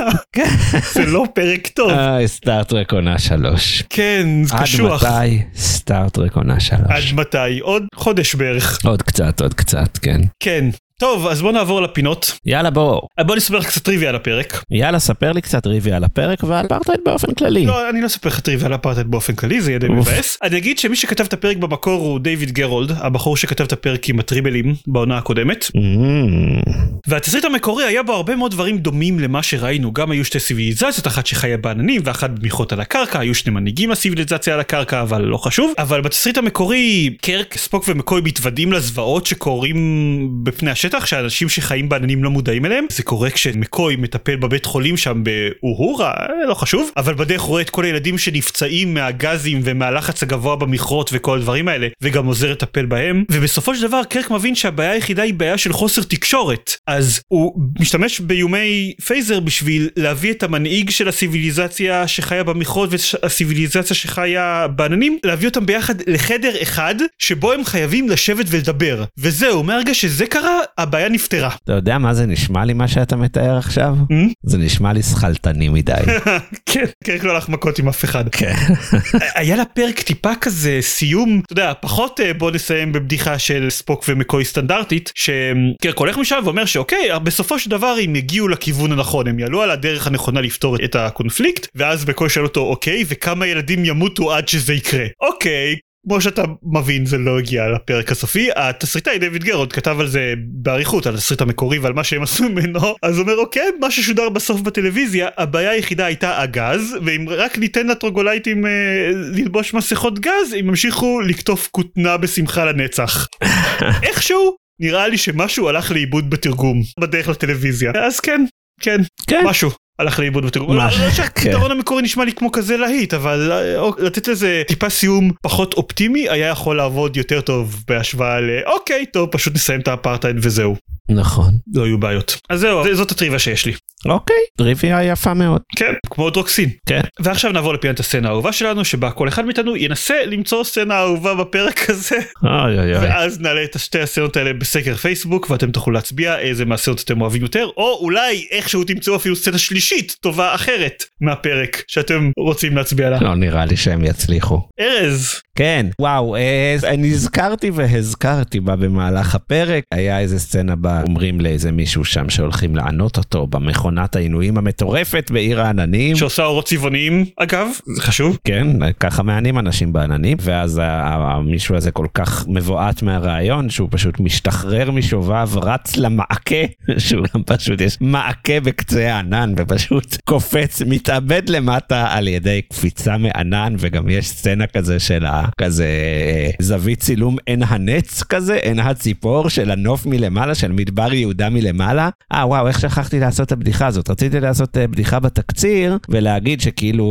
זה 0.92 1.06
לא 1.06 1.24
פרק 1.34 1.68
טוב. 1.68 1.90
איי, 1.90 2.28
סטארט-טרק 2.28 2.92
עונה 2.92 3.18
שלוש. 3.18 3.82
כן 3.90 4.26
זה 4.44 4.54
עד 4.54 4.62
קשוח. 4.62 5.04
מתי 5.04 5.42
סטארט-טרק 5.56 6.36
עונה 6.36 6.54
עד 6.54 6.60
שלוש? 6.60 7.12
מתי? 7.12 7.58
עוד 7.60 7.82
חודש 7.94 8.34
בערך. 8.34 8.84
עוד 8.84 9.02
קצת, 9.02 9.40
עוד 9.40 9.54
קצת, 9.54 9.98
כן. 9.98 10.20
כן. 10.40 10.64
טוב 11.00 11.26
אז 11.26 11.42
בוא 11.42 11.52
נעבור 11.52 11.82
לפינות. 11.82 12.38
יאללה 12.46 12.70
בוא. 12.70 13.00
בוא 13.20 13.36
נספר 13.36 13.58
לך 13.58 13.66
קצת 13.66 13.82
טריוויה 13.82 14.08
על 14.08 14.16
הפרק. 14.16 14.62
יאללה, 14.70 14.98
ספר 14.98 15.32
לי 15.32 15.40
קצת 15.40 15.66
טריוויה 15.66 15.92
על 15.92 16.04
הפרק 16.04 16.44
ועל 16.44 16.66
אפרטהייד 16.66 17.00
באופן 17.04 17.34
כללי. 17.34 17.66
לא 17.66 17.90
אני 17.90 18.00
לא 18.00 18.06
אספר 18.06 18.28
לך 18.28 18.40
טריוויה 18.40 18.66
על 18.66 18.74
אפרטהייד 18.74 19.10
באופן 19.10 19.34
כללי 19.34 19.60
זה 19.60 19.70
יהיה 19.70 19.78
די. 19.78 19.88
מבאס. 19.88 20.38
אני 20.42 20.58
אגיד 20.58 20.78
שמי 20.84 20.96
שכתב 20.96 21.24
את 21.24 21.32
הפרק 21.32 21.56
במקור 21.56 22.00
הוא 22.00 22.20
דיוויד 22.20 22.52
ג'רולד 22.52 22.90
הבחור 22.90 23.36
שכתב 23.36 23.64
את 23.64 23.72
הפרק 23.72 24.08
עם 24.08 24.20
הטריבלים 24.20 24.74
בעונה 24.86 25.18
הקודמת. 25.18 25.64
Mm, 25.64 26.70
והתסריט 27.06 27.44
המקורי 27.44 27.84
היה 27.84 28.02
בו 28.02 28.12
הרבה 28.12 28.36
מאוד 28.36 28.50
דברים 28.50 28.78
דומים 28.78 29.20
למה 29.20 29.42
שראינו. 29.42 29.92
גם 29.92 30.10
היו 30.10 30.24
שתי 30.24 30.40
סיביליזציות 30.40 31.06
אחת 31.06 31.26
שחיה 31.26 31.56
בעננים 31.56 32.02
ואחת 32.04 32.30
במכרות 32.30 32.72
על 32.72 32.80
הקרקע 32.80 33.18
היו 33.18 33.34
שני 33.34 33.52
מנהיגים 33.52 33.90
לסיביליזציה 33.90 34.54
על 34.54 34.60
הקרקע 34.60 35.00
אבל 35.02 35.22
לא 35.22 35.36
חשוב. 35.36 35.72
אבל 35.78 36.00
בתסריט 36.00 36.38
המקורי 36.38 37.16
קירק 37.22 37.56
ספוק 37.56 37.84
ומקוי 37.88 38.20
מתוודעים 38.24 38.72
לזוועות 38.72 39.26
שקורים 39.26 40.28
בפני 40.42 40.70
השטח 40.70 41.06
שאנשים 41.06 41.48
שחיים 41.48 41.88
בעננים 41.88 42.24
לא 42.24 42.30
מודעים 42.30 42.66
אליהם. 42.66 42.86
זה 42.90 43.02
קורה 43.02 43.30
כשמקוי 43.30 43.96
מטפל 43.96 44.36
בבית 44.36 44.64
חולים 44.64 44.96
שם 44.96 45.22
באוהורה 45.24 46.10
אה, 46.10 46.46
לא 46.48 46.54
חשוב. 46.54 46.90
אבל 46.96 47.14
בדרך 47.14 47.40
רואה 47.40 47.62
את 47.62 47.70
כל 47.70 47.84
הילדים 47.84 48.18
שנפצעים 48.18 48.94
מהגזים 48.94 49.60
ומהלחץ 49.64 50.22
הגבוה 50.22 50.56
במכרות 50.74 51.10
וכל 51.12 51.38
הדברים 51.38 51.68
האלה 51.68 51.88
וגם 52.02 52.26
עוזר 52.26 52.52
לטפל 52.52 52.86
בהם 52.86 53.24
ובסופו 53.30 53.74
של 53.74 53.88
דבר 53.88 54.00
קירק 54.08 54.30
מבין 54.30 54.54
שהבעיה 54.54 54.90
היחידה 54.90 55.22
היא 55.22 55.34
בעיה 55.34 55.58
של 55.58 55.72
חוסר 55.72 56.02
תקשורת 56.02 56.76
אז 56.86 57.20
הוא 57.28 57.60
משתמש 57.80 58.20
באיומי 58.20 58.94
phaser 59.04 59.40
בשביל 59.40 59.90
להביא 59.96 60.32
את 60.32 60.42
המנהיג 60.42 60.90
של 60.90 61.08
הסיביליזציה 61.08 62.08
שחיה 62.08 62.44
במכרות 62.44 62.90
והסיביליזציה 62.92 63.96
שחיה 63.96 64.66
בעננים 64.68 65.18
להביא 65.24 65.48
אותם 65.48 65.66
ביחד 65.66 65.94
לחדר 66.06 66.62
אחד 66.62 66.94
שבו 67.18 67.52
הם 67.52 67.64
חייבים 67.64 68.08
לשבת 68.08 68.46
ולדבר 68.48 69.04
וזהו 69.18 69.62
מהרגע 69.62 69.94
שזה 69.94 70.26
קרה 70.26 70.60
הבעיה 70.78 71.08
נפתרה. 71.08 71.50
אתה 71.64 71.72
יודע 71.72 71.98
מה 71.98 72.14
זה 72.14 72.26
נשמע 72.26 72.64
לי 72.64 72.72
מה 72.72 72.88
שאתה 72.88 73.16
מתאר 73.16 73.58
עכשיו? 73.58 73.96
Hmm? 74.12 74.32
זה 74.42 74.58
נשמע 74.58 74.92
לי 74.92 75.02
שכלתני 75.02 75.68
מדי. 75.68 75.92
כן, 76.70 76.84
קירק 77.04 77.24
לא 77.24 77.32
הלך 77.32 77.48
מכות 77.48 77.78
עם 77.78 77.88
אף 77.88 78.04
אחד. 78.04 78.24
כן. 78.28 78.54
היה 79.34 79.56
לפרק 79.56 80.00
טיפה 80.00 80.30
כזה 80.40 80.63
סיום, 80.80 81.40
אתה 81.44 81.52
יודע, 81.52 81.72
פחות 81.80 82.20
אה, 82.20 82.34
בוא 82.34 82.50
נסיים 82.50 82.92
בבדיחה 82.92 83.38
של 83.38 83.70
ספוק 83.70 84.04
ומקוי 84.08 84.44
סטנדרטית, 84.44 85.12
שקירק 85.14 85.98
הולך 85.98 86.18
משם 86.18 86.40
ואומר 86.44 86.64
שאוקיי, 86.64 87.08
בסופו 87.22 87.58
של 87.58 87.70
דבר 87.70 87.96
הם 88.02 88.16
יגיעו 88.16 88.48
לכיוון 88.48 88.92
הנכון, 88.92 89.28
הם 89.28 89.38
יעלו 89.38 89.62
על 89.62 89.70
הדרך 89.70 90.06
הנכונה 90.06 90.40
לפתור 90.40 90.76
את 90.84 90.96
הקונפליקט, 90.96 91.68
ואז 91.74 92.08
מקוי 92.08 92.28
שואל 92.28 92.44
אותו 92.44 92.60
אוקיי, 92.60 93.04
וכמה 93.08 93.46
ילדים 93.46 93.84
ימותו 93.84 94.32
עד 94.32 94.48
שזה 94.48 94.74
יקרה. 94.74 95.06
אוקיי. 95.20 95.76
כמו 96.04 96.20
שאתה 96.20 96.42
מבין 96.62 97.06
זה 97.06 97.18
לא 97.18 97.38
הגיע 97.38 97.68
לפרק 97.68 98.12
הסופי 98.12 98.48
התסריטאי 98.56 99.18
דיוויד 99.18 99.44
ג'רולד 99.44 99.72
כתב 99.72 99.96
על 100.00 100.06
זה 100.06 100.34
באריכות 100.38 101.06
על 101.06 101.14
התסריט 101.14 101.40
המקורי 101.40 101.78
ועל 101.78 101.92
מה 101.92 102.04
שהם 102.04 102.22
עשו 102.22 102.48
ממנו 102.48 102.80
אז 103.02 103.18
הוא 103.18 103.22
אומר 103.22 103.36
אוקיי 103.36 103.62
מה 103.80 103.90
ששודר 103.90 104.28
בסוף 104.28 104.60
בטלוויזיה 104.60 105.28
הבעיה 105.36 105.70
היחידה 105.70 106.06
הייתה 106.06 106.40
הגז 106.40 106.96
ואם 107.04 107.26
רק 107.28 107.58
ניתן 107.58 107.86
לטרוגלייטים 107.86 108.66
אה, 108.66 108.70
ללבוש 109.14 109.74
מסכות 109.74 110.18
גז 110.18 110.52
הם 110.58 110.68
ימשיכו 110.68 111.20
לקטוף 111.20 111.68
כותנה 111.70 112.16
בשמחה 112.16 112.64
לנצח 112.64 113.26
איכשהו 114.06 114.56
נראה 114.80 115.08
לי 115.08 115.18
שמשהו 115.18 115.68
הלך 115.68 115.90
לאיבוד 115.90 116.30
בתרגום 116.30 116.82
בדרך 117.00 117.28
לטלוויזיה 117.28 117.92
אז 118.06 118.20
כן 118.20 118.44
כן 118.80 119.00
כן. 119.26 119.42
משהו. 119.46 119.83
הלך 119.98 120.18
לאיבוד 120.18 120.46
בתרגום. 120.46 120.76
מה? 120.76 120.88
לא 121.00 121.10
שהפתרון 121.10 121.70
המקורי 121.70 122.02
נשמע 122.02 122.24
לי 122.24 122.32
כמו 122.32 122.52
כזה 122.52 122.76
להיט 122.76 123.14
אבל 123.14 123.52
אה, 123.52 123.88
לתת 123.98 124.28
לזה 124.28 124.62
טיפה 124.68 124.90
סיום 124.90 125.30
פחות 125.42 125.74
אופטימי 125.74 126.28
היה 126.28 126.48
יכול 126.48 126.76
לעבוד 126.76 127.16
יותר 127.16 127.40
טוב 127.40 127.84
בהשוואה 127.88 128.40
ל 128.40 128.50
אוקיי 128.66 129.06
טוב 129.06 129.28
פשוט 129.32 129.54
נסיים 129.54 129.80
את 129.80 129.88
האפרטהייד 129.88 130.36
וזהו 130.42 130.76
נכון. 131.08 131.58
לא 131.74 131.86
יהיו 131.86 131.98
בעיות. 131.98 132.40
אז 132.50 132.60
זהו 132.60 132.94
זאת 132.94 133.10
הטריוויה 133.10 133.38
שיש 133.38 133.66
לי. 133.66 133.72
אוקיי. 134.08 134.36
טריוויה 134.58 135.04
יפה 135.04 135.34
מאוד. 135.34 135.62
כן 135.76 135.92
כמו 136.10 136.30
דרוקסין. 136.30 136.70
כן. 136.86 137.00
ועכשיו 137.20 137.52
נעבור 137.52 137.74
לפינת 137.74 138.00
הסצנה 138.00 138.28
האהובה 138.28 138.52
שלנו 138.52 138.84
שבה 138.84 139.10
כל 139.10 139.28
אחד 139.28 139.44
מאיתנו 139.44 139.76
ינסה 139.76 140.14
למצוא 140.26 140.64
סצנה 140.64 141.00
אהובה 141.00 141.34
בפרק 141.34 141.90
הזה 141.90 142.16
אוי 142.42 142.78
אוי 142.78 142.96
אוי. 142.96 143.06
ואז 143.06 143.40
נעלה 143.40 143.64
את 143.64 143.74
השתי 143.74 144.00
הסצנות 144.00 144.36
האלה 144.36 144.52
בסקר 144.52 144.94
פייסבוק 144.94 145.50
ואתם 145.50 145.70
תוכלו 145.70 145.92
להצביע 145.92 146.38
איזה 146.38 146.64
מהסצנות 146.64 147.00
אתם 147.00 147.20
אוהבים 147.20 147.42
יותר 147.42 147.66
או 147.76 147.98
אולי 148.00 148.46
איכשהו 148.50 148.84
תמצאו 148.84 149.16
אפילו 149.16 149.36
סצנה 149.36 149.58
שלישית 149.58 150.16
טובה 150.20 150.54
אחרת 150.54 151.04
מהפרק 151.20 151.82
שאתם 151.88 152.30
רוצים 152.38 152.76
להצביע 152.76 153.10
לה. 153.10 153.18
לא 153.20 153.34
נראה 153.34 153.64
לי 153.64 153.76
שהם 153.76 154.04
יצליחו. 154.04 154.60
ארז 154.80 155.40
כן, 155.56 155.86
וואו, 156.00 156.36
אה, 156.36 156.76
נזכרתי 156.98 157.70
והזכרתי 157.70 158.60
בה 158.60 158.76
במהלך 158.76 159.34
הפרק, 159.34 159.84
היה 159.92 160.20
איזה 160.20 160.38
סצנה 160.38 160.76
בה 160.76 161.02
אומרים 161.02 161.40
לאיזה 161.40 161.72
מישהו 161.72 162.04
שם 162.04 162.30
שהולכים 162.30 162.76
לענות 162.76 163.16
אותו 163.16 163.46
במכונת 163.94 164.16
העינויים 164.16 164.58
המטורפת 164.58 165.30
בעיר 165.30 165.60
העננים. 165.60 166.16
שעושה 166.16 166.44
אורות 166.44 166.66
צבעוניים 166.66 167.24
אגב 167.36 167.68
זה 167.96 168.02
חשוב. 168.02 168.38
כן, 168.44 168.66
ככה 169.00 169.22
מענים 169.22 169.58
אנשים 169.58 169.92
בעננים, 169.92 170.36
ואז 170.40 170.80
המישהו 170.84 171.76
הזה 171.76 171.90
כל 171.90 172.06
כך 172.14 172.44
מבועת 172.48 173.02
מהרעיון 173.02 173.70
שהוא 173.70 173.88
פשוט 173.90 174.20
משתחרר 174.20 174.90
משובב, 174.90 175.48
רץ 175.56 175.96
למעקה, 175.96 176.64
שהוא 176.98 177.26
גם 177.34 177.42
פשוט 177.42 177.80
יש 177.80 177.96
מעקה 178.00 178.60
בקצה 178.60 179.14
הענן, 179.14 179.54
ופשוט 179.56 180.16
קופץ, 180.24 180.82
מתאבד 180.86 181.48
למטה 181.48 182.06
על 182.10 182.28
ידי 182.28 182.62
קפיצה 182.62 183.16
מענן, 183.18 183.74
וגם 183.78 184.08
יש 184.08 184.28
סצנה 184.28 184.66
כזה 184.66 185.00
של 185.00 185.26
ה... 185.26 185.44
כזה 185.60 185.84
אה, 185.84 186.50
זווית 186.58 187.00
צילום 187.00 187.36
עין 187.46 187.62
הנץ 187.62 188.22
כזה, 188.22 188.54
עין 188.54 188.78
הציפור 188.78 189.48
של 189.48 189.70
הנוף 189.70 190.06
מלמעלה, 190.06 190.54
של 190.54 190.72
מדבר 190.72 191.12
יהודה 191.12 191.50
מלמעלה. 191.50 192.08
אה 192.32 192.46
וואו, 192.46 192.68
איך 192.68 192.80
שכחתי 192.80 193.20
לעשות 193.20 193.46
את 193.46 193.52
הבדיחה 193.52 193.83
הזאת? 193.86 194.10
רציתי 194.10 194.40
לעשות 194.40 194.76
אה, 194.76 194.86
בדיחה 194.86 195.20
בתקציר, 195.20 195.98
ולהגיד 196.08 196.60
שכאילו 196.60 197.04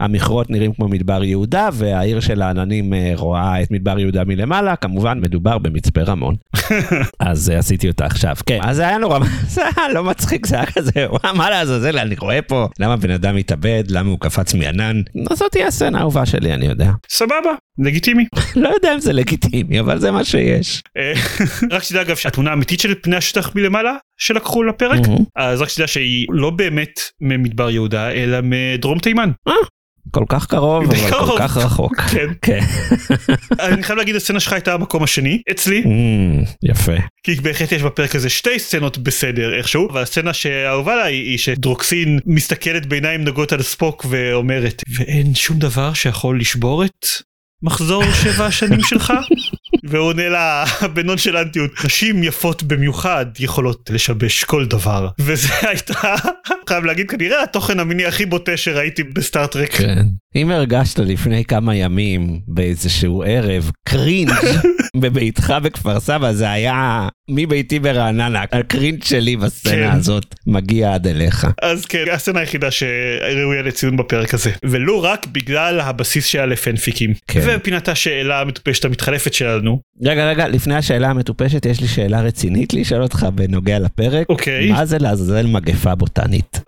המכרות 0.00 0.50
נראים 0.50 0.72
כמו 0.72 0.88
מדבר 0.88 1.24
יהודה, 1.24 1.68
והעיר 1.72 2.20
של 2.20 2.42
העננים 2.42 2.94
אה, 2.94 3.12
רואה 3.16 3.62
את 3.62 3.70
מדבר 3.70 3.98
יהודה 3.98 4.24
מלמעלה, 4.24 4.76
כמובן 4.76 5.20
מדובר 5.20 5.58
במצפה 5.58 6.02
רמון. 6.02 6.34
אז 7.18 7.50
אה, 7.50 7.58
עשיתי 7.58 7.88
אותה 7.88 8.06
עכשיו. 8.06 8.36
כן, 8.46 8.58
אז 8.62 8.76
זה 8.76 8.88
היה 8.88 8.98
נורא, 8.98 9.18
זה 9.54 9.62
היה 9.76 9.88
לא 9.88 10.04
מצחיק, 10.04 10.46
זה 10.46 10.56
היה 10.56 10.66
כזה, 10.66 11.06
וואי, 11.10 11.36
מה 11.36 11.50
לעזאזל, 11.50 11.98
אני 11.98 12.14
רואה 12.18 12.42
פה, 12.42 12.68
למה 12.78 12.96
בן 12.96 13.10
אדם 13.10 13.36
מתאבד, 13.36 13.84
למה 13.88 14.10
הוא 14.10 14.18
קפץ 14.20 14.54
מענן. 14.54 15.02
זאת 15.32 15.52
תהיה 15.52 15.66
הסצנה 15.66 15.98
האהובה 15.98 16.26
שלי, 16.26 16.54
אני 16.54 16.66
יודע. 16.66 16.90
סבבה 17.10 17.50
לגיטימי. 17.78 18.24
לא 18.62 18.68
יודע 18.68 18.94
אם 18.94 19.00
זה 19.00 19.12
לגיטימי, 19.12 19.80
אבל 19.80 19.98
זה 19.98 20.10
מה 20.10 20.24
שיש. 20.24 20.82
אה, 20.96 21.12
רק 21.74 21.82
שתדע 21.82 22.02
אגב 22.02 22.16
שהתמונה 22.16 22.50
האמיתית 22.50 22.80
של 22.80 22.94
פני 23.02 23.16
השטח 23.16 23.54
מלמעלה 23.54 23.96
שלקחו 24.20 24.62
לפרק. 24.62 25.00
אז 25.36 25.62
רק 25.62 25.68
שתדע 25.68 25.86
שהיא 25.86 26.26
לא 26.30 26.50
באמת 26.50 27.00
ממדבר 27.20 27.70
יהודה 27.70 28.10
אלא 28.10 28.38
מדרום 28.42 28.98
תימן. 28.98 29.30
כל 30.10 30.24
כך 30.28 30.46
קרוב, 30.46 30.84
אבל 30.84 31.10
כל. 31.10 31.36
כך 31.38 31.56
רחוק. 31.56 32.00
כן. 32.12 32.26
כן. 32.42 32.60
אני 33.60 33.82
חייב 33.82 33.98
להגיד 33.98 34.16
הסצנה 34.16 34.40
שלך 34.40 34.52
הייתה 34.52 34.74
המקום 34.74 35.02
השני 35.02 35.42
אצלי 35.50 35.82
Mm, 35.82 36.48
יפה. 36.62 36.92
כי 37.22 37.34
בהחלט 37.34 37.72
יש 37.72 37.82
בפרק 37.82 38.14
הזה 38.14 38.30
שתי 38.30 38.58
סצנות 38.58 38.98
בסדר 38.98 39.54
איכשהו 39.58 39.88
אבל 39.90 40.02
הסצנה 40.02 40.32
שאהובה 40.32 40.96
לה 40.96 41.04
היא, 41.04 41.30
היא 41.30 41.38
שדרוקסין 41.38 42.18
מסתכלת 42.26 42.86
בעיניים 42.86 43.24
נוגות 43.24 43.52
על 43.52 43.62
ספוק 43.62 44.06
ואומרת 44.08 44.82
ואין 44.98 45.34
שום 45.34 45.58
דבר 45.58 45.92
שיכול 45.92 46.40
לשבור 46.40 46.84
את 46.84 47.06
מחזור 47.62 48.02
שבע 48.12 48.46
השנים 48.46 48.80
שלך 48.82 49.12
והוא 49.84 50.06
עונה 50.06 50.28
לה 50.28 50.64
בנונשלנטיות 50.94 51.70
נשים 51.84 52.22
יפות 52.22 52.62
במיוחד 52.62 53.26
יכולות 53.38 53.90
לשבש 53.92 54.44
כל 54.44 54.66
דבר 54.66 55.08
וזה 55.18 55.48
הייתי 55.62 56.14
חייב 56.68 56.84
להגיד 56.84 57.10
כנראה 57.10 57.42
התוכן 57.42 57.80
המיני 57.80 58.06
הכי 58.06 58.26
בוטה 58.26 58.56
שראיתי 58.56 59.02
בסטאר-טרק. 59.02 59.72
כן. 59.72 60.02
אם 60.36 60.50
הרגשת 60.50 60.98
לפני 60.98 61.44
כמה 61.44 61.76
ימים 61.76 62.40
באיזשהו 62.48 63.22
ערב 63.26 63.70
קרינג' 63.88 64.30
בביתך 64.96 65.54
בכפר 65.62 66.00
סבא, 66.00 66.32
זה 66.32 66.50
היה 66.50 67.08
מביתי 67.30 67.78
ברעננה, 67.78 68.44
הקרינג' 68.52 69.04
שלי 69.04 69.36
בסצנה 69.36 69.72
כן. 69.72 69.90
הזאת 69.90 70.34
מגיע 70.46 70.94
עד 70.94 71.06
אליך. 71.06 71.46
אז 71.62 71.84
כן, 71.86 72.04
הסצנה 72.12 72.40
היחידה 72.40 72.70
שראויה 72.70 73.62
לציון 73.62 73.96
בפרק 73.96 74.34
הזה. 74.34 74.50
ולו 74.64 75.02
רק 75.02 75.26
בגלל 75.26 75.80
הבסיס 75.80 76.26
שהיה 76.26 76.46
לפנפיקים. 76.46 77.14
כן. 77.28 77.40
ופינת 77.46 77.88
השאלה 77.88 78.40
המטופשת 78.40 78.84
המתחלפת 78.84 79.34
שלנו. 79.34 79.71
רגע, 80.04 80.28
רגע, 80.28 80.48
לפני 80.48 80.74
השאלה 80.74 81.10
המטופשת, 81.10 81.66
יש 81.66 81.80
לי 81.80 81.88
שאלה 81.88 82.20
רצינית 82.20 82.74
לשאול 82.74 83.02
אותך 83.02 83.26
בנוגע 83.34 83.78
לפרק. 83.78 84.28
אוקיי. 84.28 84.72
מה 84.72 84.86
זה 84.86 84.98
לעזאזל 84.98 85.46
מגפה 85.46 85.94
בוטנית? 85.94 86.60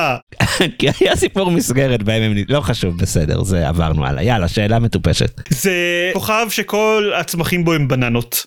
כי 0.78 0.88
היה 1.00 1.16
סיפור 1.16 1.50
מסגרת 1.50 2.02
בהם 2.02 2.22
הם... 2.22 2.34
לא 2.48 2.60
חשוב, 2.60 2.98
בסדר, 2.98 3.42
זה 3.42 3.68
עברנו 3.68 4.06
הלאה. 4.06 4.22
יאללה, 4.22 4.48
שאלה 4.48 4.78
מטופשת. 4.78 5.40
זה 5.48 5.72
כוכב 6.12 6.46
שכל 6.50 7.12
הצמחים 7.16 7.64
בו 7.64 7.72
הם 7.72 7.88
בננות. 7.88 8.46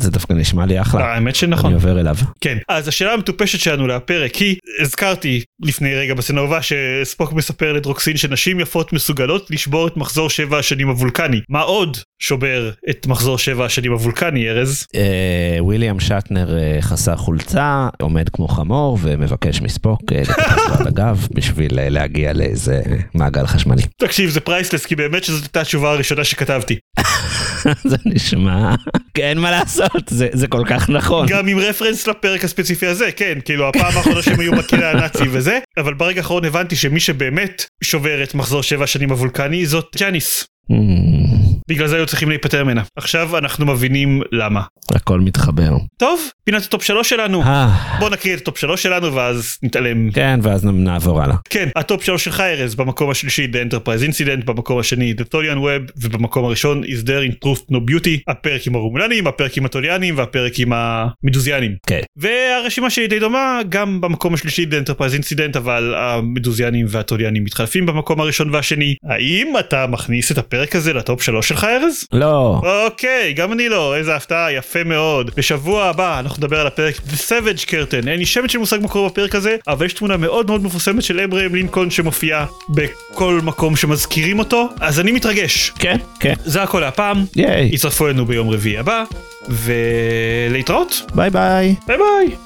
זה 0.00 0.10
דווקא 0.10 0.32
נשמע 0.32 0.66
לי 0.66 0.80
אחלה. 0.80 1.04
האמת 1.04 1.26
אני 1.26 1.34
שנכון. 1.34 1.74
עובר 1.74 2.00
אליו. 2.00 2.16
כן. 2.40 2.58
אז 2.68 2.88
השאלה 2.88 3.12
המטופשת 3.12 3.60
שלנו 3.60 3.86
לפרק 3.86 4.34
היא, 4.34 4.56
הזכרתי 4.80 5.42
לפני 5.62 5.94
רגע 5.94 6.14
בסצנובה 6.14 6.60
שספוק 6.62 7.32
מספר 7.32 7.72
לדרוקסין 7.72 8.16
שנשים 8.16 8.60
יפות 8.60 8.92
מסוגלות 8.92 9.50
לשבור 9.50 9.86
את 9.86 9.96
מחזור 9.96 10.30
שבע 10.30 10.58
השנים 10.58 10.88
הוולקני. 10.88 11.40
מה 11.48 11.60
עוד 11.60 11.96
שובר 12.18 12.70
את 12.90 13.06
מחזור 13.06 13.25
שבע 13.38 13.64
השנים 13.64 13.92
הוולקני, 13.92 14.50
ארז? 14.50 14.86
אה, 14.94 15.56
וויליאם 15.60 16.00
שטנר 16.00 16.58
אה, 16.58 16.78
חסר 16.80 17.16
חולצה, 17.16 17.88
עומד 18.02 18.28
כמו 18.28 18.48
חמור 18.48 18.98
ומבקש 19.02 19.60
מספוק 19.60 20.00
אה, 20.12 20.22
על 20.78 20.86
הגב 20.86 21.28
בשביל 21.34 21.70
להגיע 21.90 22.32
לאיזה 22.32 22.82
מעגל 23.14 23.46
חשמלי. 23.46 23.82
תקשיב, 23.98 24.30
זה 24.30 24.40
priceless, 24.40 24.86
כי 24.86 24.96
באמת 24.96 25.24
שזאת 25.24 25.42
הייתה 25.42 25.60
התשובה 25.60 25.90
הראשונה 25.90 26.24
שכתבתי. 26.24 26.78
זה 27.90 27.96
נשמע, 28.04 28.74
אין 29.18 29.38
מה 29.38 29.50
לעשות, 29.50 30.08
זה 30.08 30.28
זה 30.32 30.46
כל 30.46 30.62
כך 30.66 30.90
נכון. 30.90 31.26
גם 31.28 31.46
עם 31.46 31.58
רפרנס 31.58 32.06
לפרק 32.06 32.44
הספציפי 32.44 32.86
הזה, 32.86 33.12
כן, 33.16 33.38
כאילו 33.44 33.68
הפעם 33.68 33.92
האחרונה 33.96 34.22
שהם 34.22 34.40
היו 34.40 34.52
בכלא 34.52 34.84
הנאצי 34.84 35.24
וזה, 35.30 35.58
אבל 35.76 35.94
ברגע 35.94 36.20
האחרון 36.20 36.44
הבנתי 36.44 36.76
שמי 36.76 37.00
שבאמת 37.00 37.64
שובר 37.84 38.22
את 38.22 38.34
מחזור 38.34 38.62
שבע 38.62 38.84
השנים 38.84 39.10
הוולקני 39.10 39.66
זאת 39.66 39.96
ג'אניס. 39.98 40.46
Hmm, 40.72 41.25
בגלל 41.68 41.86
זה 41.86 41.96
היו 41.96 42.06
צריכים 42.06 42.28
להיפטר 42.28 42.64
ממנה. 42.64 42.82
עכשיו 42.96 43.38
אנחנו 43.38 43.66
מבינים 43.66 44.22
למה. 44.32 44.62
הכל 44.94 45.20
מתחבר. 45.20 45.70
טוב, 45.96 46.20
פינת 46.44 46.62
הטופ 46.62 46.82
שלוש 46.82 47.08
שלנו. 47.08 47.42
אה, 47.42 47.96
בוא 47.98 48.10
נקריא 48.10 48.34
את 48.34 48.40
הטופ 48.40 48.58
שלוש 48.58 48.82
שלנו 48.82 49.14
ואז 49.14 49.58
נתעלם. 49.62 50.10
כן, 50.10 50.40
ואז 50.42 50.64
נעבור 50.64 51.22
הלאה. 51.22 51.36
כן, 51.50 51.68
הטופ 51.76 52.04
שלוש 52.04 52.24
שלך 52.24 52.40
ארז, 52.40 52.74
במקום 52.74 53.10
השלישי 53.10 53.46
The 53.52 53.72
Enterprise 53.72 54.10
Incident, 54.10 54.44
במקום 54.44 54.78
השני 54.78 55.14
The 55.18 55.34
Tholian 55.34 55.56
Web, 55.56 55.92
ובמקום 55.96 56.44
הראשון 56.44 56.84
Is 56.84 57.06
There 57.06 57.30
in 57.30 57.44
Truth 57.44 57.72
No 57.72 57.76
Beauty, 57.76 58.20
הפרק 58.28 58.66
עם 58.66 58.74
הרומלנים, 58.74 59.26
הפרק 59.26 59.56
עם 59.56 59.64
הטוליאנים 59.64 60.18
והפרק 60.18 60.58
עם 60.58 60.72
המדוזיאנים. 60.72 61.76
כן. 61.86 62.00
והרשימה 62.16 62.90
שלי 62.90 63.06
די 63.06 63.18
דומה, 63.18 63.60
גם 63.68 64.00
במקום 64.00 64.34
השלישי 64.34 64.64
The 64.64 64.88
Enterprise 64.88 65.22
Incident, 65.22 65.58
אבל 65.58 65.94
המדוזיאנים 65.96 66.86
והטוליאנים 66.88 67.44
מתחלפים 67.44 67.86
במקום 67.86 68.20
הראשון 68.20 68.54
והשני. 68.54 68.94
האם 69.04 69.54
אתה 69.58 69.86
מכניס 69.86 70.32
את 70.32 70.38
הפרק 70.38 70.76
הזה 70.76 70.92
לטופ 70.92 71.22
שלוש 71.22 71.52
שלך 71.56 71.64
ארז? 71.64 72.04
לא, 72.12 72.60
אוקיי, 72.86 73.32
גם 73.32 73.52
אני 73.52 73.68
לא, 73.68 73.96
איזה 73.96 74.16
הפתעה, 74.16 74.52
יפה 74.52 74.84
מאוד. 74.84 75.30
בשבוע 75.36 75.84
הבא 75.84 76.20
אנחנו 76.20 76.36
נדבר 76.38 76.60
על 76.60 76.66
הפרק 76.66 76.96
The 76.96 77.16
Savage 77.28 77.64
Curtain, 77.68 78.08
אין 78.08 78.18
לי 78.18 78.26
שמץ 78.26 78.50
של 78.50 78.58
מושג 78.58 78.78
מה 78.82 78.88
קורה 78.88 79.08
בפרק 79.08 79.34
הזה, 79.34 79.56
אבל 79.68 79.86
יש 79.86 79.92
תמונה 79.92 80.16
מאוד 80.16 80.46
מאוד 80.46 80.64
מפורסמת 80.64 81.02
של 81.02 81.20
אברהם 81.20 81.54
לינקולן 81.54 81.90
שמופיעה 81.90 82.46
בכל 82.68 83.40
מקום 83.42 83.76
שמזכירים 83.76 84.38
אותו, 84.38 84.68
אז 84.80 85.00
אני 85.00 85.12
מתרגש. 85.12 85.72
כן, 85.78 85.96
כן, 86.20 86.34
זה 86.44 86.62
הכל 86.62 86.80
להפעם, 86.80 87.24
ייי, 87.36 87.70
יצטרפו 87.72 88.06
אלינו 88.06 88.26
ביום 88.26 88.50
רביעי 88.50 88.78
הבא, 88.78 89.04
ולהתראות, 89.48 91.02
ביי 91.14 91.30
ביי. 91.30 91.74
ביי 91.86 91.96
ביי. 91.98 92.36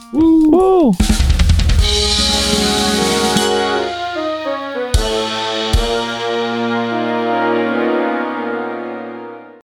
וואו. 0.52 0.92